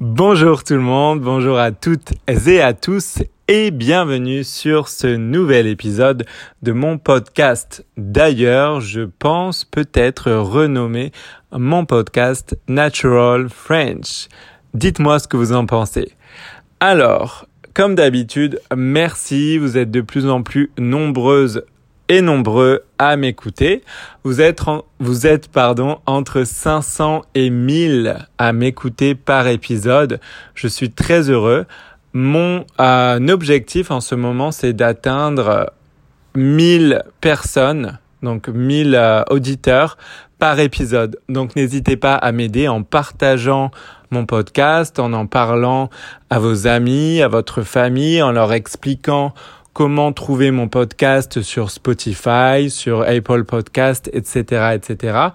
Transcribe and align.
Bonjour 0.00 0.64
tout 0.64 0.72
le 0.72 0.80
monde, 0.80 1.20
bonjour 1.20 1.58
à 1.58 1.72
toutes 1.72 2.14
et 2.26 2.62
à 2.62 2.72
tous 2.72 3.18
et 3.48 3.70
bienvenue 3.70 4.44
sur 4.44 4.88
ce 4.88 5.06
nouvel 5.06 5.66
épisode 5.66 6.24
de 6.62 6.72
mon 6.72 6.96
podcast. 6.96 7.84
D'ailleurs, 7.98 8.80
je 8.80 9.02
pense 9.02 9.66
peut-être 9.66 10.32
renommer 10.32 11.12
mon 11.52 11.84
podcast 11.84 12.58
Natural 12.66 13.50
French. 13.50 14.28
Dites-moi 14.72 15.18
ce 15.18 15.28
que 15.28 15.36
vous 15.36 15.52
en 15.52 15.66
pensez. 15.66 16.12
Alors, 16.80 17.46
comme 17.74 17.94
d'habitude, 17.94 18.58
merci, 18.74 19.58
vous 19.58 19.76
êtes 19.76 19.90
de 19.90 20.00
plus 20.00 20.26
en 20.26 20.42
plus 20.42 20.70
nombreuses 20.78 21.62
et 22.10 22.22
nombreux 22.22 22.82
à 22.98 23.16
m'écouter. 23.16 23.84
Vous 24.24 24.40
êtes, 24.40 24.60
vous 24.98 25.28
êtes 25.28 25.48
pardon, 25.48 26.00
entre 26.06 26.42
500 26.42 27.22
et 27.36 27.50
1000 27.50 28.16
à 28.36 28.52
m'écouter 28.52 29.14
par 29.14 29.46
épisode. 29.46 30.18
Je 30.56 30.66
suis 30.66 30.90
très 30.90 31.30
heureux. 31.30 31.66
Mon 32.12 32.66
euh, 32.80 33.28
objectif 33.28 33.92
en 33.92 34.00
ce 34.00 34.16
moment, 34.16 34.50
c'est 34.50 34.72
d'atteindre 34.72 35.72
1000 36.34 37.04
personnes, 37.20 38.00
donc 38.24 38.48
1000 38.48 38.96
euh, 38.96 39.22
auditeurs 39.30 39.96
par 40.40 40.58
épisode. 40.58 41.20
Donc 41.28 41.54
n'hésitez 41.54 41.96
pas 41.96 42.16
à 42.16 42.32
m'aider 42.32 42.66
en 42.66 42.82
partageant 42.82 43.70
mon 44.10 44.26
podcast, 44.26 44.98
en 44.98 45.12
en 45.12 45.26
parlant 45.26 45.90
à 46.28 46.40
vos 46.40 46.66
amis, 46.66 47.22
à 47.22 47.28
votre 47.28 47.62
famille, 47.62 48.20
en 48.20 48.32
leur 48.32 48.52
expliquant 48.52 49.32
comment 49.72 50.12
trouver 50.12 50.50
mon 50.50 50.68
podcast 50.68 51.42
sur 51.42 51.70
Spotify, 51.70 52.70
sur 52.70 53.02
Apple 53.02 53.44
Podcast, 53.44 54.10
etc., 54.12 54.74
etc., 54.74 55.30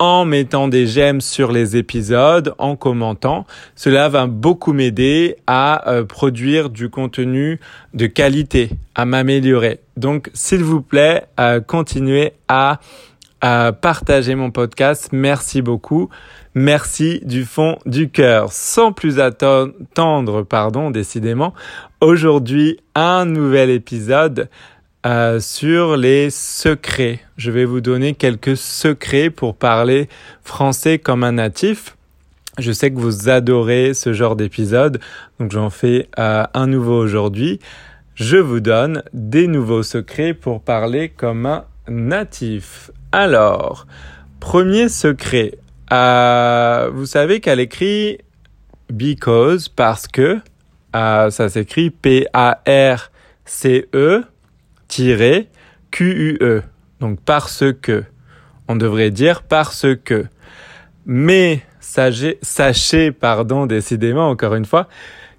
en 0.00 0.24
mettant 0.24 0.66
des 0.66 0.86
j'aime 0.86 1.20
sur 1.20 1.52
les 1.52 1.76
épisodes, 1.76 2.54
en 2.56 2.74
commentant. 2.74 3.46
Cela 3.76 4.08
va 4.08 4.26
beaucoup 4.26 4.72
m'aider 4.72 5.36
à 5.46 5.90
euh, 5.90 6.04
produire 6.04 6.70
du 6.70 6.88
contenu 6.88 7.60
de 7.92 8.06
qualité, 8.06 8.70
à 8.94 9.04
m'améliorer. 9.04 9.80
Donc, 9.98 10.30
s'il 10.32 10.64
vous 10.64 10.80
plaît, 10.80 11.26
euh, 11.38 11.60
continuez 11.60 12.32
à 12.48 12.80
à 13.40 13.72
partager 13.72 14.34
mon 14.34 14.50
podcast. 14.50 15.10
Merci 15.12 15.62
beaucoup. 15.62 16.08
Merci 16.54 17.20
du 17.24 17.44
fond 17.44 17.78
du 17.86 18.10
cœur. 18.10 18.52
Sans 18.52 18.92
plus 18.92 19.20
attendre, 19.20 20.42
pardon, 20.42 20.90
décidément, 20.90 21.54
aujourd'hui, 22.00 22.78
un 22.94 23.24
nouvel 23.24 23.70
épisode 23.70 24.48
euh, 25.06 25.40
sur 25.40 25.96
les 25.96 26.28
secrets. 26.30 27.20
Je 27.36 27.50
vais 27.50 27.64
vous 27.64 27.80
donner 27.80 28.14
quelques 28.14 28.56
secrets 28.56 29.30
pour 29.30 29.54
parler 29.54 30.08
français 30.42 30.98
comme 30.98 31.24
un 31.24 31.32
natif. 31.32 31.96
Je 32.58 32.72
sais 32.72 32.90
que 32.90 32.98
vous 32.98 33.30
adorez 33.30 33.94
ce 33.94 34.12
genre 34.12 34.36
d'épisode, 34.36 35.00
donc 35.38 35.52
j'en 35.52 35.70
fais 35.70 36.08
euh, 36.18 36.44
un 36.52 36.66
nouveau 36.66 36.98
aujourd'hui. 36.98 37.60
Je 38.14 38.36
vous 38.36 38.60
donne 38.60 39.02
des 39.14 39.46
nouveaux 39.46 39.82
secrets 39.82 40.34
pour 40.34 40.60
parler 40.60 41.08
comme 41.08 41.46
un 41.46 41.64
natif. 41.88 42.90
Alors, 43.12 43.88
premier 44.38 44.88
secret. 44.88 45.58
Euh, 45.92 46.90
vous 46.92 47.06
savez 47.06 47.40
qu'elle 47.40 47.58
écrit 47.58 48.18
because 48.88 49.68
parce 49.68 50.06
que 50.06 50.38
euh, 50.94 51.30
ça 51.30 51.48
s'écrit 51.48 51.90
P-A-R-C-E 51.90 52.24
Q-U-E. 55.90 56.62
Donc 57.00 57.18
parce 57.24 57.64
que. 57.82 58.04
On 58.68 58.76
devrait 58.76 59.10
dire 59.10 59.42
parce 59.42 59.86
que. 60.04 60.26
Mais 61.04 61.62
sachez, 61.80 62.38
sachez, 62.42 63.10
pardon, 63.10 63.66
décidément, 63.66 64.30
encore 64.30 64.54
une 64.54 64.66
fois, 64.66 64.86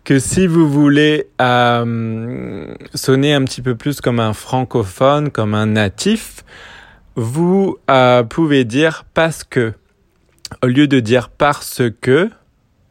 que 0.03 0.19
si 0.19 0.45
vous 0.45 0.69
voulez 0.69 1.29
euh, 1.39 2.73
sonner 2.93 3.33
un 3.33 3.45
petit 3.45 3.61
peu 3.61 3.75
plus 3.75 4.01
comme 4.01 4.19
un 4.19 4.33
francophone, 4.33 5.29
comme 5.29 5.53
un 5.53 5.67
natif, 5.67 6.43
vous 7.15 7.77
euh, 7.89 8.23
pouvez 8.23 8.65
dire 8.65 9.05
parce 9.13 9.43
que. 9.43 9.73
Au 10.63 10.67
lieu 10.67 10.87
de 10.87 10.99
dire 10.99 11.29
parce 11.29 11.81
que, 12.01 12.29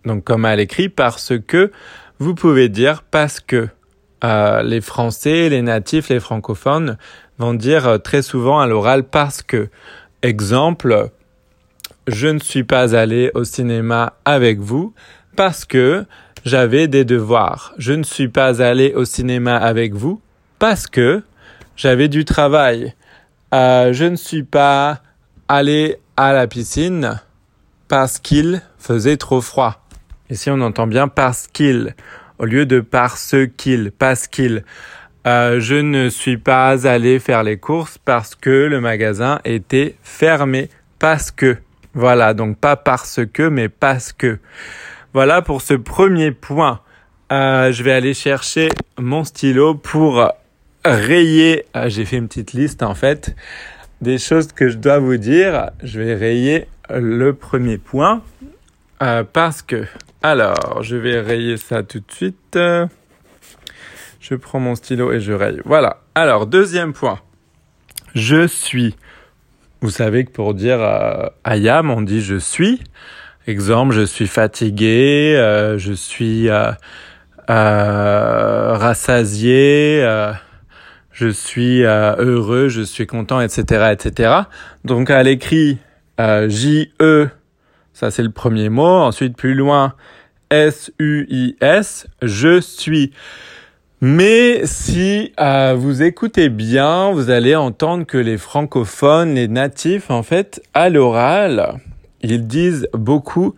donc 0.04 0.24
comme 0.24 0.46
à 0.46 0.56
l'écrit, 0.56 0.88
parce 0.88 1.32
que, 1.46 1.70
vous 2.18 2.34
pouvez 2.34 2.68
dire 2.68 3.02
parce 3.02 3.40
que. 3.40 3.68
Euh, 4.22 4.62
les 4.62 4.82
Français, 4.82 5.48
les 5.48 5.62
natifs, 5.62 6.10
les 6.10 6.20
francophones 6.20 6.98
vont 7.38 7.54
dire 7.54 7.88
euh, 7.88 7.98
très 7.98 8.20
souvent 8.20 8.60
à 8.60 8.66
l'oral 8.66 9.04
parce 9.04 9.42
que. 9.42 9.68
Exemple, 10.22 11.10
je 12.06 12.28
ne 12.28 12.38
suis 12.38 12.64
pas 12.64 12.94
allé 12.94 13.30
au 13.34 13.44
cinéma 13.44 14.14
avec 14.26 14.58
vous 14.58 14.92
parce 15.34 15.64
que 15.64 16.04
j'avais 16.44 16.88
des 16.88 17.06
devoirs. 17.06 17.72
Je 17.78 17.94
ne 17.94 18.02
suis 18.02 18.28
pas 18.28 18.62
allé 18.62 18.92
au 18.94 19.06
cinéma 19.06 19.56
avec 19.56 19.94
vous 19.94 20.20
parce 20.58 20.86
que 20.86 21.22
j'avais 21.76 22.08
du 22.08 22.26
travail. 22.26 22.94
Euh, 23.52 23.92
je 23.92 24.04
ne 24.04 24.16
suis 24.16 24.44
pas 24.44 25.00
allé 25.48 25.96
à 26.16 26.32
la 26.32 26.46
piscine 26.46 27.20
parce 27.88 28.18
qu'il 28.18 28.62
faisait 28.78 29.16
trop 29.16 29.40
froid. 29.40 29.84
Ici, 30.30 30.50
on 30.50 30.60
entend 30.60 30.86
bien 30.86 31.08
parce 31.08 31.48
qu'il 31.48 31.94
au 32.38 32.44
lieu 32.44 32.64
de 32.64 32.80
parce 32.80 33.34
qu'il, 33.56 33.92
parce 33.92 34.26
qu'il. 34.26 34.64
Euh, 35.26 35.60
je 35.60 35.74
ne 35.74 36.08
suis 36.08 36.38
pas 36.38 36.88
allé 36.88 37.18
faire 37.18 37.42
les 37.42 37.58
courses 37.58 37.98
parce 37.98 38.34
que 38.34 38.50
le 38.50 38.80
magasin 38.80 39.40
était 39.44 39.96
fermé. 40.02 40.70
Parce 40.98 41.30
que. 41.30 41.58
Voilà, 41.92 42.32
donc 42.32 42.56
pas 42.56 42.76
parce 42.76 43.20
que, 43.32 43.42
mais 43.42 43.68
parce 43.68 44.12
que. 44.12 44.38
Voilà 45.12 45.42
pour 45.42 45.60
ce 45.60 45.74
premier 45.74 46.30
point. 46.30 46.80
Euh, 47.32 47.72
je 47.72 47.82
vais 47.82 47.92
aller 47.92 48.14
chercher 48.14 48.70
mon 48.98 49.24
stylo 49.24 49.74
pour 49.74 50.32
rayer, 50.84 51.64
ah, 51.74 51.88
j'ai 51.88 52.04
fait 52.04 52.16
une 52.16 52.28
petite 52.28 52.52
liste 52.52 52.82
en 52.82 52.94
fait, 52.94 53.34
des 54.00 54.18
choses 54.18 54.52
que 54.52 54.68
je 54.68 54.76
dois 54.76 54.98
vous 54.98 55.16
dire. 55.16 55.70
Je 55.82 56.00
vais 56.00 56.14
rayer 56.14 56.66
le 56.88 57.32
premier 57.32 57.78
point 57.78 58.22
euh, 59.02 59.24
parce 59.24 59.62
que, 59.62 59.86
alors, 60.22 60.82
je 60.82 60.96
vais 60.96 61.20
rayer 61.20 61.56
ça 61.56 61.82
tout 61.82 62.00
de 62.00 62.12
suite. 62.12 62.58
Je 64.20 64.34
prends 64.34 64.60
mon 64.60 64.74
stylo 64.74 65.12
et 65.12 65.20
je 65.20 65.32
raye. 65.32 65.60
Voilà. 65.64 66.02
Alors, 66.14 66.46
deuxième 66.46 66.92
point. 66.92 67.18
Je 68.14 68.46
suis. 68.46 68.96
Vous 69.80 69.90
savez 69.90 70.24
que 70.24 70.30
pour 70.30 70.52
dire 70.54 70.80
euh, 70.80 71.28
on 71.44 72.02
dit 72.02 72.20
je 72.20 72.36
suis. 72.36 72.80
Exemple, 73.46 73.94
je 73.94 74.02
suis 74.02 74.26
fatigué, 74.26 75.34
euh, 75.36 75.78
je 75.78 75.94
suis 75.94 76.48
euh, 76.50 76.72
rassasié 78.76 80.04
je 81.20 81.28
suis 81.28 81.84
euh, 81.84 82.14
heureux, 82.16 82.68
je 82.68 82.80
suis 82.80 83.06
content, 83.06 83.42
etc., 83.42 83.92
etc. 83.92 84.32
Donc 84.86 85.10
à 85.10 85.22
l'écrit 85.22 85.76
euh, 86.18 86.48
J-E, 86.48 87.28
ça 87.92 88.10
c'est 88.10 88.22
le 88.22 88.30
premier 88.30 88.70
mot. 88.70 88.86
Ensuite 88.86 89.36
plus 89.36 89.54
loin 89.54 89.92
S-U-I-S, 90.48 92.06
je 92.22 92.58
suis. 92.62 93.12
Mais 94.00 94.62
si 94.64 95.34
euh, 95.38 95.74
vous 95.76 96.02
écoutez 96.02 96.48
bien, 96.48 97.12
vous 97.12 97.28
allez 97.28 97.54
entendre 97.54 98.06
que 98.06 98.16
les 98.16 98.38
francophones, 98.38 99.34
les 99.34 99.46
natifs, 99.46 100.10
en 100.10 100.22
fait, 100.22 100.62
à 100.72 100.88
l'oral, 100.88 101.74
ils 102.22 102.46
disent 102.46 102.88
beaucoup, 102.94 103.54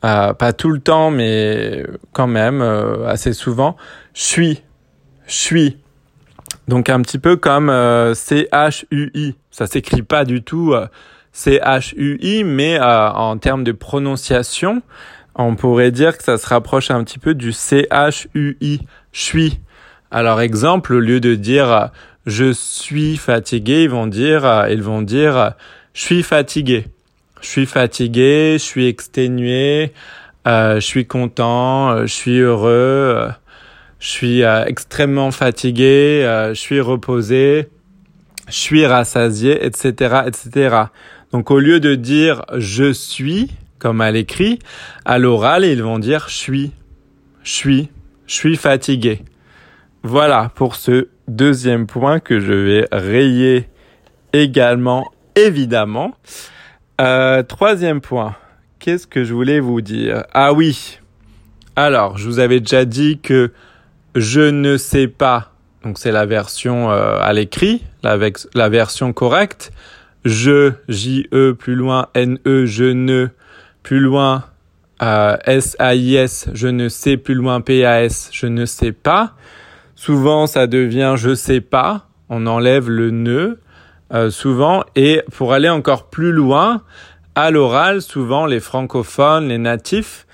pas 0.00 0.52
tout 0.58 0.70
le 0.70 0.80
temps, 0.80 1.12
mais 1.12 1.86
quand 2.12 2.26
même 2.26 2.62
assez 3.06 3.32
souvent, 3.32 3.76
suis, 4.12 4.64
suis. 5.28 5.76
Donc 6.70 6.88
un 6.88 7.02
petit 7.02 7.18
peu 7.18 7.34
comme 7.34 7.68
euh, 7.68 8.14
C-H-U-I. 8.14 9.34
Ça 9.50 9.66
s'écrit 9.66 10.02
pas 10.02 10.24
du 10.24 10.40
tout 10.40 10.72
euh, 10.72 10.86
C-H-U-I, 11.32 12.44
mais 12.44 12.78
euh, 12.78 13.10
en 13.10 13.38
termes 13.38 13.64
de 13.64 13.72
prononciation, 13.72 14.80
on 15.34 15.56
pourrait 15.56 15.90
dire 15.90 16.16
que 16.16 16.22
ça 16.22 16.38
se 16.38 16.46
rapproche 16.46 16.92
un 16.92 17.02
petit 17.02 17.18
peu 17.18 17.34
du 17.34 17.52
C-H-U-I. 17.52 18.82
Suis. 19.10 19.58
Alors 20.12 20.40
exemple, 20.40 20.94
au 20.94 21.00
lieu 21.00 21.18
de 21.18 21.34
dire 21.34 21.90
je 22.24 22.52
suis 22.52 23.16
fatigué, 23.16 23.82
ils 23.82 23.90
vont 23.90 24.06
dire 24.06 24.66
ils 24.70 24.82
vont 24.82 25.02
dire 25.02 25.54
je 25.92 26.02
suis 26.02 26.22
fatigué. 26.22 26.86
Je 27.40 27.48
suis 27.48 27.66
fatigué, 27.66 28.58
je 28.58 28.64
suis 28.64 28.86
exténué, 28.86 29.92
je 30.46 30.78
suis 30.78 31.06
content, 31.06 32.02
je 32.02 32.12
suis 32.12 32.38
heureux 32.38 33.32
je 34.00 34.08
suis 34.08 34.42
euh, 34.42 34.64
extrêmement 34.64 35.30
fatigué, 35.30 36.22
euh, 36.24 36.54
je 36.54 36.60
suis 36.60 36.80
reposé, 36.80 37.68
je 38.48 38.54
suis 38.54 38.86
rassasié, 38.86 39.64
etc., 39.64 40.22
etc. 40.26 40.76
Donc 41.32 41.50
au 41.50 41.58
lieu 41.60 41.78
de 41.80 41.94
dire 41.94 42.42
je 42.56 42.92
suis, 42.92 43.50
comme 43.78 44.00
à 44.00 44.10
l'écrit, 44.10 44.58
à 45.04 45.18
l'oral, 45.18 45.64
ils 45.64 45.82
vont 45.82 45.98
dire 45.98 46.26
je 46.28 46.34
suis, 46.34 46.72
je 47.44 47.52
suis, 47.52 47.90
je 48.26 48.34
suis 48.34 48.56
fatigué. 48.56 49.22
Voilà 50.02 50.50
pour 50.54 50.76
ce 50.76 51.08
deuxième 51.28 51.86
point 51.86 52.20
que 52.20 52.40
je 52.40 52.52
vais 52.52 52.88
rayer 52.90 53.68
également, 54.32 55.10
évidemment. 55.36 56.14
Euh, 57.02 57.42
troisième 57.42 58.00
point, 58.00 58.34
qu'est-ce 58.78 59.06
que 59.06 59.24
je 59.24 59.34
voulais 59.34 59.60
vous 59.60 59.82
dire? 59.82 60.24
Ah 60.32 60.54
oui, 60.54 60.98
Alors, 61.76 62.16
je 62.16 62.26
vous 62.26 62.38
avais 62.38 62.60
déjà 62.60 62.84
dit 62.84 63.20
que 63.22 63.52
je 64.14 64.40
ne 64.40 64.76
sais 64.76 65.08
pas, 65.08 65.52
donc 65.84 65.98
c'est 65.98 66.12
la 66.12 66.26
version 66.26 66.90
euh, 66.90 67.18
à 67.20 67.32
l'écrit, 67.32 67.82
la, 68.02 68.68
version 68.68 69.12
correcte. 69.12 69.72
Je, 70.24 70.72
J-E, 70.88 71.54
plus 71.54 71.74
loin, 71.74 72.08
N-E, 72.14 72.66
je 72.66 72.84
ne, 72.84 73.28
plus 73.82 74.00
loin, 74.00 74.44
euh, 75.02 75.36
S-A-I-S, 75.44 76.50
je 76.52 76.68
ne 76.68 76.88
sais, 76.88 77.16
plus 77.16 77.34
loin, 77.34 77.60
P-A-S, 77.60 78.28
je 78.32 78.46
ne 78.46 78.66
sais 78.66 78.92
pas. 78.92 79.32
Souvent, 79.94 80.46
ça 80.46 80.66
devient 80.66 81.14
je 81.16 81.34
sais 81.34 81.60
pas, 81.60 82.08
on 82.28 82.46
enlève 82.46 82.90
le 82.90 83.10
ne, 83.10 83.58
euh, 84.12 84.30
souvent, 84.30 84.84
et 84.96 85.22
pour 85.32 85.52
aller 85.54 85.70
encore 85.70 86.10
plus 86.10 86.32
loin, 86.32 86.82
à 87.34 87.50
l'oral, 87.50 88.02
souvent, 88.02 88.44
les 88.44 88.60
francophones, 88.60 89.48
les 89.48 89.58
natifs, 89.58 90.26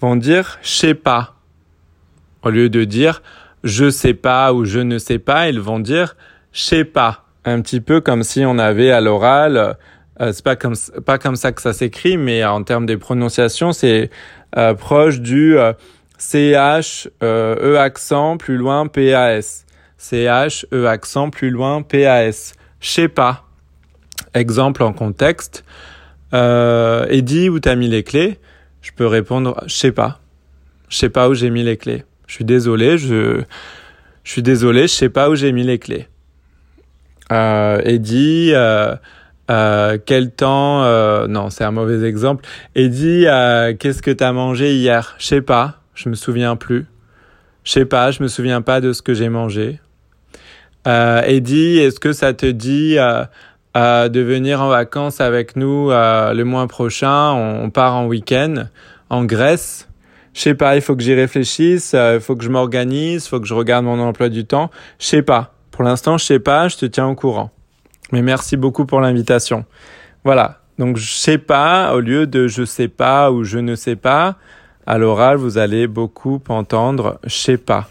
vont 0.00 0.16
dire 0.16 0.58
je 0.62 0.70
sais 0.70 0.94
pas. 0.94 1.34
Au 2.42 2.50
lieu 2.50 2.68
de 2.68 2.84
dire 2.84 3.22
je 3.64 3.90
sais 3.90 4.14
pas 4.14 4.52
ou 4.52 4.64
je 4.64 4.80
ne 4.80 4.98
sais 4.98 5.18
pas, 5.18 5.48
ils 5.48 5.60
vont 5.60 5.78
dire 5.78 6.16
je 6.52 6.62
sais 6.62 6.84
pas. 6.84 7.24
Un 7.44 7.60
petit 7.60 7.80
peu 7.80 8.00
comme 8.00 8.22
si 8.22 8.44
on 8.44 8.58
avait 8.58 8.90
à 8.90 9.00
l'oral, 9.00 9.76
euh, 10.20 10.32
c'est 10.32 10.44
pas 10.44 10.56
comme 10.56 10.74
pas 11.04 11.18
comme 11.18 11.36
ça 11.36 11.52
que 11.52 11.62
ça 11.62 11.72
s'écrit, 11.72 12.16
mais 12.16 12.44
en 12.44 12.62
termes 12.62 12.86
de 12.86 12.94
prononciation, 12.96 13.72
c'est 13.72 14.10
euh, 14.56 14.74
proche 14.74 15.20
du 15.20 15.58
euh, 15.58 15.72
CH 16.18 17.08
E 17.22 17.76
accent 17.78 18.36
plus 18.36 18.56
loin 18.56 18.86
PAS. 18.86 19.64
CH 19.98 20.66
E 20.72 20.86
accent 20.86 21.30
plus 21.30 21.50
loin 21.50 21.82
PAS. 21.82 22.54
Je 22.80 22.88
sais 22.88 23.08
pas. 23.08 23.44
Exemple 24.34 24.82
en 24.82 24.92
contexte. 24.92 25.64
Euh, 26.34 27.06
Eddie, 27.08 27.48
où 27.48 27.60
t'as 27.60 27.76
mis 27.76 27.88
les 27.88 28.02
clés? 28.02 28.38
Je 28.80 28.90
peux 28.92 29.06
répondre, 29.06 29.62
je 29.66 29.74
sais 29.74 29.92
pas. 29.92 30.20
Je 30.88 30.96
sais 30.96 31.08
pas 31.08 31.28
où 31.28 31.34
j'ai 31.34 31.50
mis 31.50 31.62
les 31.62 31.76
clés. 31.76 32.04
Je 32.32 32.36
suis 32.36 32.44
désolé, 32.46 32.96
je, 32.96 33.42
je 34.24 34.32
suis 34.32 34.40
désolé, 34.40 34.84
je 34.84 34.94
sais 34.94 35.10
pas 35.10 35.28
où 35.28 35.34
j'ai 35.34 35.52
mis 35.52 35.64
les 35.64 35.78
clés. 35.78 36.08
Euh, 37.30 37.82
Eddie, 37.84 38.52
euh, 38.54 38.96
euh, 39.50 39.98
quel 40.02 40.30
temps 40.30 40.82
euh, 40.82 41.26
Non, 41.26 41.50
c'est 41.50 41.64
un 41.64 41.72
mauvais 41.72 42.08
exemple. 42.08 42.46
Eddie, 42.74 43.26
qu'est-ce 43.78 44.00
que 44.00 44.10
t'as 44.10 44.32
mangé 44.32 44.74
hier? 44.74 45.14
Je 45.18 45.26
sais 45.26 45.42
pas, 45.42 45.82
je 45.94 46.08
me 46.08 46.14
souviens 46.14 46.56
plus. 46.56 46.86
Je 47.64 47.72
sais 47.72 47.84
pas, 47.84 48.10
je 48.12 48.22
me 48.22 48.28
souviens 48.28 48.62
pas 48.62 48.80
de 48.80 48.94
ce 48.94 49.02
que 49.02 49.12
j'ai 49.12 49.28
mangé. 49.28 49.78
Eddie, 50.86 51.80
est-ce 51.80 52.00
que 52.00 52.14
ça 52.14 52.32
te 52.32 52.46
dit 52.46 52.94
de 53.74 54.20
venir 54.20 54.62
en 54.62 54.70
vacances 54.70 55.20
avec 55.20 55.54
nous 55.54 55.90
le 55.90 56.42
mois 56.44 56.66
prochain? 56.66 57.32
On 57.32 57.68
part 57.68 57.94
en 57.94 58.06
week-end 58.06 58.68
en 59.10 59.26
Grèce 59.26 59.86
je 60.34 60.40
sais 60.40 60.54
pas, 60.54 60.76
il 60.76 60.82
faut 60.82 60.96
que 60.96 61.02
j'y 61.02 61.14
réfléchisse, 61.14 61.94
il 61.94 62.20
faut 62.20 62.36
que 62.36 62.44
je 62.44 62.48
m'organise, 62.48 63.24
il 63.26 63.28
faut 63.28 63.40
que 63.40 63.46
je 63.46 63.54
regarde 63.54 63.84
mon 63.84 64.00
emploi 64.00 64.28
du 64.28 64.44
temps. 64.44 64.70
Je 64.98 65.06
sais 65.06 65.22
pas. 65.22 65.54
Pour 65.70 65.84
l'instant, 65.84 66.18
je 66.18 66.24
sais 66.24 66.38
pas, 66.38 66.68
je 66.68 66.76
te 66.76 66.86
tiens 66.86 67.06
au 67.06 67.14
courant. 67.14 67.50
Mais 68.12 68.22
merci 68.22 68.56
beaucoup 68.56 68.86
pour 68.86 69.00
l'invitation. 69.00 69.64
Voilà. 70.24 70.60
Donc, 70.78 70.96
je 70.96 71.12
sais 71.12 71.38
pas, 71.38 71.94
au 71.94 72.00
lieu 72.00 72.26
de 72.26 72.48
je 72.48 72.64
sais 72.64 72.88
pas 72.88 73.30
ou 73.30 73.44
je 73.44 73.58
ne 73.58 73.74
sais 73.74 73.96
pas, 73.96 74.36
à 74.86 74.98
l'oral, 74.98 75.36
vous 75.36 75.58
allez 75.58 75.86
beaucoup 75.86 76.40
entendre 76.48 77.18
je 77.24 77.34
sais 77.34 77.58
pas. 77.58 77.88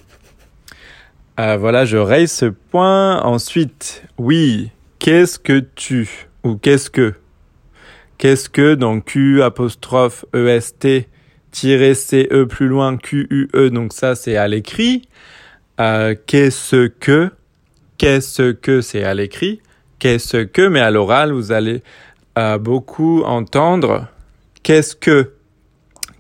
Euh, 1.40 1.58
voilà, 1.58 1.86
je 1.86 1.98
raye 1.98 2.28
ce 2.28 2.46
point. 2.46 3.22
Ensuite, 3.22 4.04
oui, 4.18 4.72
qu'est-ce 5.00 5.40
que 5.40 5.60
tu 5.60 6.28
ou 6.44 6.56
qu'est-ce 6.56 6.90
que? 6.90 7.14
Qu'est-ce 8.18 8.50
que 8.50 8.76
donc 8.76 9.06
Q 9.06 9.42
apostrophe 9.42 10.26
EST 10.36 11.08
CE 11.52 12.44
plus 12.46 12.68
loin 12.68 12.98
QUE, 12.98 13.50
donc 13.72 13.94
ça 13.94 14.16
c'est 14.16 14.38
à 14.38 14.48
l'écrit. 14.48 15.04
Euh, 15.80 16.16
qu'est-ce 16.28 16.88
que? 16.88 17.32
Qu'est-ce 17.98 18.52
que 18.52 18.82
c'est 18.82 19.04
à 19.04 19.14
l'écrit? 19.14 19.62
Qu'est-ce 20.00 20.38
que? 20.38 20.68
Mais 20.68 20.80
à 20.80 20.92
l'oral, 20.92 21.32
vous 21.32 21.52
allez 21.52 21.84
euh, 22.38 22.58
beaucoup 22.58 23.24
entendre. 23.24 24.08
Qu'est-ce 24.64 24.96
que? 24.96 25.32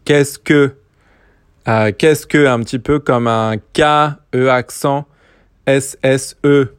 Qu'est-ce 0.05 0.39
que? 0.39 0.73
Euh, 1.67 1.91
Qu'est-ce 1.97 2.27
que? 2.27 2.45
Un 2.45 2.59
petit 2.61 2.79
peu 2.79 2.99
comme 2.99 3.27
un 3.27 3.57
K, 3.57 4.15
E 4.35 4.49
accent, 4.49 5.07
S, 5.65 5.97
S, 6.03 6.37
E. 6.43 6.73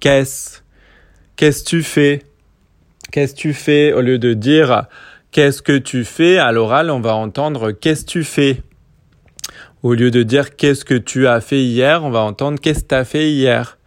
Qu'est-ce? 0.00 0.60
Qu'est-ce 1.36 1.64
tu 1.64 1.82
fais? 1.82 2.22
Qu'est-ce 3.12 3.34
tu 3.34 3.54
fais 3.54 3.92
Au 3.92 4.00
lieu 4.00 4.18
de 4.18 4.34
dire 4.34 4.86
Qu'est-ce 5.38 5.62
que 5.62 5.78
tu 5.78 6.04
fais 6.04 6.38
À 6.38 6.50
l'oral, 6.50 6.90
on 6.90 6.98
va 6.98 7.14
entendre 7.14 7.70
qu'est-ce 7.70 8.04
tu 8.04 8.24
fais? 8.24 8.60
Au 9.84 9.94
lieu 9.94 10.10
de 10.10 10.24
dire 10.24 10.56
qu'est-ce 10.56 10.84
que 10.84 10.96
tu 10.96 11.28
as 11.28 11.40
fait 11.40 11.62
hier, 11.62 12.02
on 12.02 12.10
va 12.10 12.22
entendre 12.22 12.58
qu'est-ce 12.60 12.82
que 12.82 12.88
tu 12.88 12.94
as 12.96 13.04
fait 13.04 13.30
hier. 13.30 13.78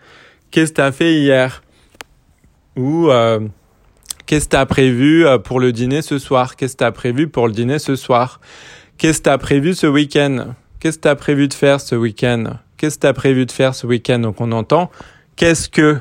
Qu'est-ce 0.50 0.72
que 0.72 0.76
tu 0.76 0.82
as 0.82 0.94
fait 0.94 1.14
hier? 1.16 1.62
Ou 2.78 3.10
euh, 3.10 3.42
qu'est-ce 4.28 4.46
que 4.46 4.52
tu 4.52 4.56
as 4.56 4.66
prévu 4.66 5.28
euh, 5.28 5.40
pour 5.40 5.60
le 5.60 5.74
dîner 5.74 6.02
ce 6.02 6.20
soir 6.20 6.56
Qu'est-ce 6.56 6.78
que 6.78 6.86
tu 6.86 6.92
prévu 6.94 7.28
pour 7.28 7.48
le 7.48 7.54
dîner 7.54 7.80
ce 7.80 7.98
soir 7.98 8.40
Qu'est-ce 8.98 9.22
que 9.22 9.30
tu 9.30 9.38
prévu 9.38 9.74
ce 9.74 9.88
week-end 9.88 10.56
Qu'est-ce 10.80 11.00
que 11.00 11.10
tu 11.10 11.16
prévu 11.18 11.50
de 11.50 11.54
faire 11.54 11.82
ce 11.82 11.96
week-end 11.96 12.46
Qu'est-ce 12.78 12.96
que 12.96 13.02
tu 13.02 13.08
as 13.08 13.14
prévu 13.14 13.46
de 13.46 13.52
faire 13.52 13.76
ce 13.76 13.86
week-end? 13.86 14.20
Donc 14.20 14.40
on 14.40 14.54
entend 14.54 14.90
qu'est-ce 15.36 15.68
que 15.68 15.98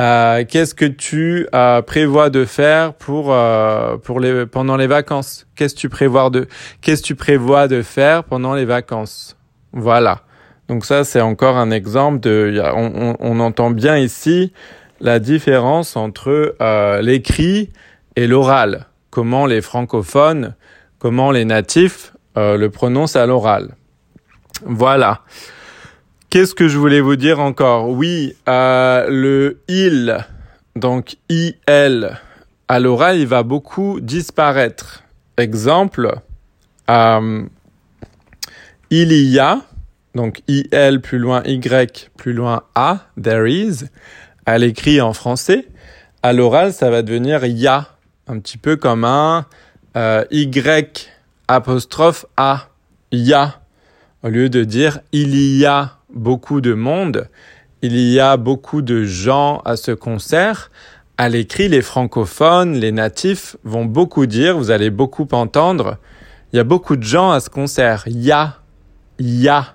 euh, 0.00 0.44
qu'est-ce 0.48 0.74
que 0.74 0.84
tu 0.84 1.46
euh, 1.54 1.82
prévois 1.82 2.30
de 2.30 2.44
faire 2.44 2.94
pour 2.94 3.32
euh, 3.32 3.96
pour 3.98 4.20
les 4.20 4.46
pendant 4.46 4.76
les 4.76 4.86
vacances? 4.86 5.46
Qu'est-ce 5.54 5.74
que 5.74 5.80
tu 5.80 5.88
prévois 5.88 6.30
de 6.30 6.48
qu'est-ce 6.80 7.02
que 7.02 7.06
tu 7.08 7.14
prévois 7.14 7.68
de 7.68 7.82
faire 7.82 8.24
pendant 8.24 8.54
les 8.54 8.64
vacances? 8.64 9.36
Voilà. 9.72 10.22
Donc 10.68 10.84
ça 10.84 11.04
c'est 11.04 11.20
encore 11.20 11.56
un 11.56 11.70
exemple 11.70 12.20
de 12.20 12.60
on, 12.74 12.92
on, 12.94 13.16
on, 13.20 13.40
entend 13.40 13.70
bien 13.70 13.98
ici 13.98 14.52
la 15.00 15.18
différence 15.18 15.96
entre 15.96 16.56
euh, 16.62 17.02
l'écrit 17.02 17.70
et 18.16 18.26
l'oral. 18.26 18.86
Comment 19.10 19.44
les 19.44 19.60
francophones, 19.60 20.54
comment 20.98 21.30
les 21.30 21.44
natifs 21.44 22.14
euh, 22.38 22.56
le 22.56 22.70
prononcent 22.70 23.16
à 23.16 23.26
l'oral. 23.26 23.74
Voilà. 24.64 25.20
Qu'est-ce 26.32 26.54
que 26.54 26.66
je 26.66 26.78
voulais 26.78 27.02
vous 27.02 27.16
dire 27.16 27.40
encore? 27.40 27.90
Oui, 27.90 28.34
euh, 28.48 29.06
le 29.10 29.60
il, 29.68 30.16
donc 30.74 31.18
il, 31.28 31.56
à 32.68 32.80
l'oral, 32.80 33.18
il 33.18 33.26
va 33.26 33.42
beaucoup 33.42 34.00
disparaître. 34.00 35.02
Exemple, 35.36 36.20
euh, 36.88 37.42
il 38.88 39.12
y 39.12 39.38
a, 39.38 39.60
donc 40.14 40.40
il 40.48 40.66
plus 41.02 41.18
loin 41.18 41.42
y 41.44 41.60
plus 42.16 42.32
loin 42.32 42.62
a, 42.74 43.00
there 43.22 43.46
is, 43.46 43.84
à 44.46 44.56
l'écrit 44.56 45.02
en 45.02 45.12
français. 45.12 45.68
À 46.22 46.32
l'oral, 46.32 46.72
ça 46.72 46.88
va 46.88 47.02
devenir 47.02 47.44
ya, 47.44 47.90
un 48.26 48.38
petit 48.38 48.56
peu 48.56 48.76
comme 48.76 49.04
un 49.04 49.44
euh, 49.98 50.24
y 50.30 50.48
a, 52.38 52.68
ya, 53.12 53.60
au 54.22 54.28
lieu 54.28 54.48
de 54.48 54.64
dire 54.64 55.00
il 55.12 55.36
y 55.36 55.66
a 55.66 55.98
beaucoup 56.14 56.60
de 56.60 56.74
monde, 56.74 57.28
il 57.82 57.96
y 57.96 58.20
a 58.20 58.36
beaucoup 58.36 58.82
de 58.82 59.04
gens 59.04 59.60
à 59.64 59.76
ce 59.76 59.92
concert. 59.92 60.70
À 61.18 61.28
l'écrit, 61.28 61.68
les 61.68 61.82
francophones, 61.82 62.74
les 62.74 62.92
natifs 62.92 63.56
vont 63.64 63.84
beaucoup 63.84 64.26
dire, 64.26 64.56
vous 64.56 64.70
allez 64.70 64.90
beaucoup 64.90 65.28
entendre, 65.32 65.98
il 66.52 66.56
y 66.56 66.60
a 66.60 66.64
beaucoup 66.64 66.96
de 66.96 67.02
gens 67.02 67.30
à 67.30 67.40
ce 67.40 67.50
concert. 67.50 68.04
Il 68.06 68.20
y 68.20 68.30
a, 68.30 68.58
il 69.18 69.40
y 69.40 69.48
a, 69.48 69.74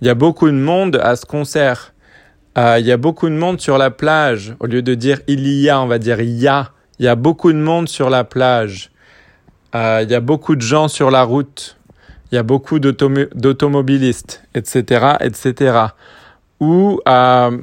il 0.00 0.06
y 0.06 0.10
a 0.10 0.14
beaucoup 0.14 0.46
de 0.46 0.52
monde 0.52 0.96
à 1.02 1.16
ce 1.16 1.26
concert. 1.26 1.92
Euh, 2.56 2.78
il 2.78 2.86
y 2.86 2.92
a 2.92 2.96
beaucoup 2.96 3.28
de 3.28 3.34
monde 3.34 3.60
sur 3.60 3.78
la 3.78 3.90
plage. 3.90 4.54
Au 4.60 4.66
lieu 4.66 4.82
de 4.82 4.94
dire 4.94 5.20
il 5.26 5.46
y 5.46 5.68
a, 5.68 5.80
on 5.80 5.86
va 5.86 5.98
dire 5.98 6.20
il 6.20 6.38
y 6.38 6.48
a. 6.48 6.70
Il 6.98 7.04
y 7.04 7.08
a 7.08 7.14
beaucoup 7.14 7.52
de 7.52 7.58
monde 7.58 7.88
sur 7.88 8.10
la 8.10 8.24
plage. 8.24 8.90
Euh, 9.74 10.00
il 10.02 10.10
y 10.10 10.14
a 10.14 10.20
beaucoup 10.20 10.56
de 10.56 10.62
gens 10.62 10.88
sur 10.88 11.10
la 11.10 11.22
route 11.22 11.77
il 12.30 12.34
y 12.34 12.38
a 12.38 12.42
beaucoup 12.42 12.78
d'automobilistes, 12.78 14.42
etc., 14.54 15.16
etc. 15.20 15.78
Ou 16.60 17.00
euh, 17.08 17.58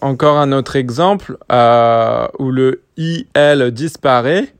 encore 0.00 0.38
un 0.38 0.52
autre 0.52 0.76
exemple 0.76 1.36
euh, 1.52 2.26
où 2.38 2.50
le 2.50 2.82
IL 2.96 3.70
disparaît, 3.72 4.52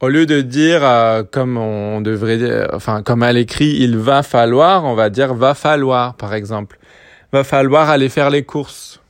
au 0.00 0.08
lieu 0.08 0.26
de 0.26 0.40
dire 0.40 0.80
euh, 0.82 1.22
comme 1.30 1.56
on 1.56 2.00
devrait, 2.00 2.68
enfin 2.74 3.02
comme 3.02 3.22
à 3.22 3.32
l'écrit, 3.32 3.76
il 3.80 3.96
va 3.96 4.22
falloir, 4.22 4.84
on 4.84 4.94
va 4.94 5.08
dire 5.08 5.34
va 5.34 5.54
falloir, 5.54 6.14
par 6.14 6.34
exemple. 6.34 6.78
Va 7.32 7.44
falloir 7.44 7.88
aller 7.88 8.08
faire 8.08 8.28
les 8.28 8.42
courses. 8.44 9.00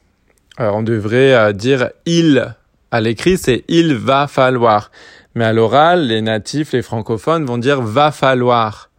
on 0.59 0.83
devrait 0.83 1.55
dire 1.55 1.91
il. 2.07 2.55
À 2.93 3.01
l'écrit, 3.01 3.39
c'est 3.39 3.65
il 3.69 3.95
va 3.95 4.27
falloir. 4.27 4.91
Mais 5.35 5.45
à 5.45 5.53
l'oral, 5.53 6.09
les 6.09 6.23
natifs, 6.23 6.73
les 6.73 6.83
francophones 6.83 7.45
vont 7.45 7.59
dire 7.59 7.81
va 7.81 8.11
falloir. 8.11 8.91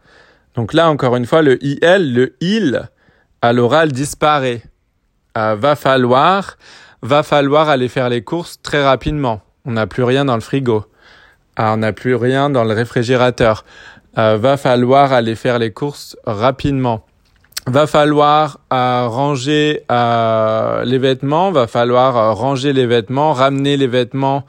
Donc 0.54 0.72
là, 0.72 0.90
encore 0.90 1.16
une 1.16 1.26
fois, 1.26 1.42
le 1.42 1.62
il, 1.64 2.14
le 2.14 2.36
il, 2.40 2.88
à 3.40 3.52
l'oral 3.52 3.92
disparaît. 3.92 4.62
Euh, 5.38 5.56
va 5.58 5.76
falloir, 5.76 6.58
va 7.00 7.22
falloir 7.22 7.68
aller 7.68 7.88
faire 7.88 8.08
les 8.08 8.22
courses 8.22 8.60
très 8.62 8.84
rapidement. 8.84 9.40
On 9.64 9.72
n'a 9.72 9.86
plus 9.86 10.02
rien 10.02 10.24
dans 10.24 10.34
le 10.34 10.40
frigo. 10.42 10.84
Ah, 11.56 11.72
on 11.74 11.78
n'a 11.78 11.92
plus 11.92 12.14
rien 12.14 12.50
dans 12.50 12.64
le 12.64 12.74
réfrigérateur. 12.74 13.64
va 14.14 14.56
falloir 14.56 15.12
aller 15.12 15.34
faire 15.34 15.58
les 15.58 15.72
courses 15.72 16.16
rapidement. 16.26 17.06
Va 17.66 17.86
falloir 17.86 18.58
ranger 18.70 19.84
les 19.90 20.98
vêtements, 20.98 21.52
va 21.52 21.66
falloir 21.66 22.36
ranger 22.36 22.72
les 22.72 22.86
vêtements, 22.86 23.32
ramener 23.32 23.76
les 23.76 23.86
vêtements 23.86 24.44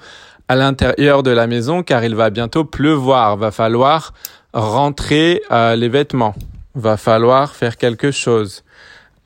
à 0.48 0.56
l'intérieur 0.56 1.24
de 1.24 1.32
la 1.32 1.48
maison 1.48 1.84
car 1.84 2.04
il 2.04 2.16
va 2.16 2.30
bientôt 2.30 2.66
pleuvoir. 2.66 3.38
Va 3.38 3.52
falloir 3.52 4.14
rentrer 4.54 5.42
les 5.52 5.90
vêtements. 5.90 6.36
Va 6.76 6.98
falloir 6.98 7.56
faire 7.56 7.78
quelque 7.78 8.12
chose. 8.12 8.64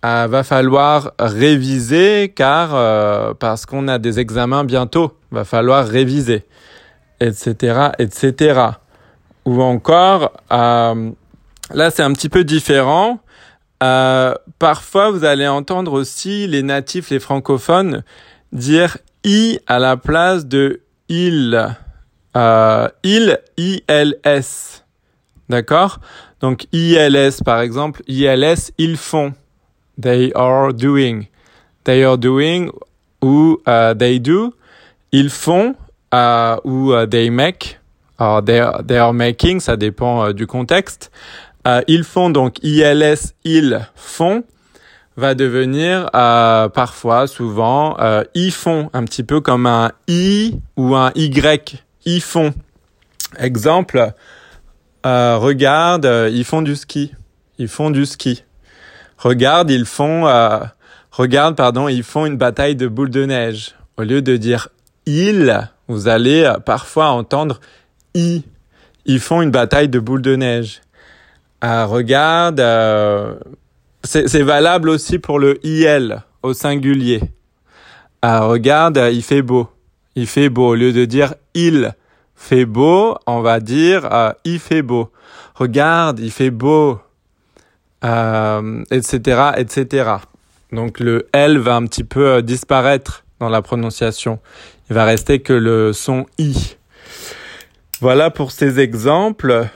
Euh, 0.05 0.27
va 0.29 0.43
falloir 0.43 1.11
réviser 1.19 2.31
car 2.35 2.75
euh, 2.75 3.33
parce 3.33 3.65
qu'on 3.65 3.87
a 3.87 3.97
des 3.97 4.19
examens 4.19 4.63
bientôt, 4.63 5.17
va 5.31 5.43
falloir 5.43 5.87
réviser, 5.87 6.45
etc., 7.19 7.89
etc. 7.97 8.61
Ou 9.45 9.63
encore, 9.63 10.33
euh, 10.51 11.09
là 11.73 11.89
c'est 11.89 12.03
un 12.03 12.13
petit 12.13 12.29
peu 12.29 12.43
différent. 12.43 13.19
parfois 13.79 15.09
vous 15.09 15.25
allez 15.25 15.47
entendre 15.47 15.93
aussi 15.93 16.45
les 16.47 16.61
natifs, 16.61 17.09
les 17.09 17.19
francophones 17.19 18.03
dire 18.51 18.97
i 19.23 19.59
à 19.65 19.79
la 19.79 19.97
place 19.97 20.45
de 20.45 20.81
il. 21.09 21.75
il, 23.03 23.39
ils, 23.57 23.81
d'accord? 25.49 25.99
Donc 26.39 26.67
ils 26.71 27.31
par 27.43 27.61
exemple, 27.61 28.03
ils, 28.07 28.55
ils 28.77 28.97
font 28.97 29.33
they 29.99 30.31
are 30.35 30.73
doing. 30.73 31.27
They 31.83 32.03
are 32.03 32.17
doing 32.17 32.71
ou 33.21 33.59
uh, 33.65 33.95
they 33.97 34.19
do. 34.19 34.53
Ils 35.11 35.29
font 35.29 35.75
uh, 36.13 36.57
ou 36.63 36.93
uh, 36.93 37.07
they 37.07 37.29
make. 37.29 37.79
Alors, 38.19 38.43
they 38.43 38.97
are, 38.97 39.13
making, 39.13 39.59
ça 39.59 39.77
dépend 39.77 40.33
du 40.33 40.47
contexte. 40.47 41.11
ils 41.87 42.03
font 42.03 42.31
donc 42.31 42.57
ILS, 42.63 43.35
ils 43.43 43.87
font 43.95 44.43
va 45.17 45.35
devenir 45.35 46.09
parfois, 46.11 47.27
souvent, 47.27 47.97
ils 48.33 48.51
font, 48.51 48.89
un 48.93 49.03
petit 49.03 49.23
peu 49.23 49.41
comme 49.41 49.65
un 49.65 49.91
I 50.07 50.59
ou 50.77 50.95
un 50.95 51.11
Y. 51.15 51.83
Ils 52.05 52.21
font. 52.21 52.53
Exemple, 53.37 54.13
regarde, 55.03 56.29
ils 56.31 56.45
font 56.45 56.61
du 56.61 56.75
ski. 56.75 57.11
Ils 57.57 57.67
font 57.67 57.89
du 57.89 58.05
ski 58.05 58.43
regarde, 59.17 59.71
ils 59.71 59.85
font, 59.85 60.27
euh, 60.27 60.59
regarde, 61.11 61.55
pardon, 61.55 61.87
ils 61.87 62.03
font 62.03 62.25
une 62.25 62.37
bataille 62.37 62.75
de 62.75 62.87
boules 62.87 63.09
de 63.09 63.25
neige. 63.25 63.75
Au 63.97 64.03
lieu 64.03 64.21
de 64.21 64.37
dire 64.37 64.69
ils, 65.05 65.69
vous 65.87 66.07
allez 66.07 66.43
euh, 66.43 66.59
parfois 66.59 67.09
entendre 67.09 67.59
i. 68.13 68.43
Ils 69.05 69.19
font 69.19 69.41
une 69.41 69.51
bataille 69.51 69.89
de 69.89 69.99
boules 69.99 70.21
de 70.21 70.35
neige. 70.35 70.81
Euh, 71.63 71.85
regarde, 71.85 72.59
euh, 72.59 73.35
c'est 74.07 74.43
valable 74.43 74.89
aussi 74.89 75.19
pour 75.19 75.39
le 75.39 75.59
il 75.65 76.23
au 76.43 76.53
singulier. 76.53 77.21
Euh, 78.25 78.41
regarde, 78.41 78.99
il 79.11 79.21
fait 79.21 79.41
beau. 79.41 79.67
Il 80.15 80.27
fait 80.27 80.49
beau. 80.49 80.69
Au 80.69 80.75
lieu 80.75 80.93
de 80.93 81.05
dire 81.05 81.35
il 81.53 81.93
fait 82.37 82.65
beau, 82.65 83.17
on 83.25 83.41
va 83.41 83.59
dire 83.59 84.07
euh, 84.11 84.31
il 84.45 84.59
fait 84.59 84.81
beau. 84.81 85.11
Regarde, 85.55 86.19
il 86.19 86.31
fait 86.31 86.51
beau 86.51 86.99
etc., 88.03 89.19
euh, 89.25 89.51
etc. 89.57 90.11
Donc 90.71 90.99
le 90.99 91.27
L 91.33 91.57
va 91.57 91.75
un 91.75 91.85
petit 91.85 92.03
peu 92.03 92.27
euh, 92.27 92.41
disparaître 92.41 93.25
dans 93.39 93.49
la 93.49 93.61
prononciation. 93.61 94.39
Il 94.89 94.95
va 94.95 95.03
rester 95.03 95.39
que 95.39 95.53
le 95.53 95.93
son 95.93 96.25
I. 96.37 96.77
Voilà 97.99 98.29
pour 98.29 98.51
ces 98.51 98.79
exemples. 98.79 99.67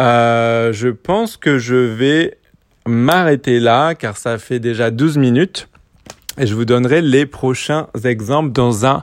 Je 0.00 0.88
pense 0.88 1.36
que 1.36 1.58
je 1.58 1.74
vais 1.74 2.37
m'arrêter 2.88 3.60
là 3.60 3.94
car 3.94 4.16
ça 4.16 4.38
fait 4.38 4.58
déjà 4.58 4.90
12 4.90 5.18
minutes 5.18 5.68
et 6.38 6.46
je 6.46 6.54
vous 6.54 6.64
donnerai 6.64 7.02
les 7.02 7.26
prochains 7.26 7.88
exemples 8.04 8.52
dans 8.52 8.86
un 8.86 9.02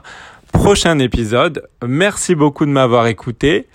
prochain 0.52 0.98
épisode. 0.98 1.68
Merci 1.86 2.34
beaucoup 2.34 2.64
de 2.64 2.70
m'avoir 2.70 3.06
écouté. 3.06 3.68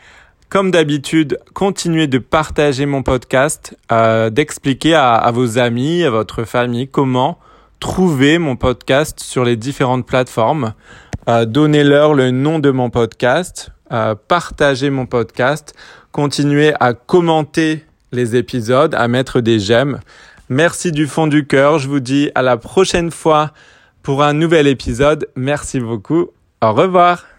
Comme 0.49 0.71
d'habitude, 0.71 1.39
continuez 1.53 2.07
de 2.07 2.17
partager 2.17 2.85
mon 2.85 3.03
podcast, 3.03 3.77
euh, 3.91 4.29
d'expliquer 4.29 4.95
à, 4.95 5.31
vos 5.31 5.59
amis, 5.59 6.03
à 6.03 6.09
votre 6.09 6.43
famille 6.43 6.87
comment 6.89 7.37
trouver 7.79 8.37
mon 8.37 8.55
podcast 8.55 9.19
sur 9.19 9.45
les 9.45 9.55
différentes 9.55 10.05
plateformes. 10.05 10.73
Euh, 11.29 11.45
Donnez-leur 11.45 12.13
le 12.13 12.31
nom 12.31 12.59
de 12.59 12.71
mon 12.71 12.89
podcast, 12.89 13.71
euh, 13.91 14.15
partagez 14.27 14.89
mon 14.89 15.05
podcast, 15.05 15.73
continuez 16.11 16.73
à 16.79 16.93
commenter 16.93 17.85
les 18.11 18.35
épisodes, 18.35 18.93
à 18.95 19.07
mettre 19.07 19.41
des 19.41 19.59
j'aime. 19.59 19.99
Merci 20.49 20.91
du 20.91 21.07
fond 21.07 21.27
du 21.27 21.47
cœur. 21.47 21.79
Je 21.79 21.87
vous 21.87 21.99
dis 22.01 22.29
à 22.35 22.41
la 22.41 22.57
prochaine 22.57 23.11
fois 23.11 23.51
pour 24.03 24.23
un 24.23 24.33
nouvel 24.33 24.67
épisode. 24.67 25.29
Merci 25.35 25.79
beaucoup. 25.79 26.27
Au 26.61 26.73
revoir. 26.73 27.30